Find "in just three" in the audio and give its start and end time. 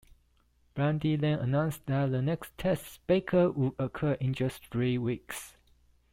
4.13-4.97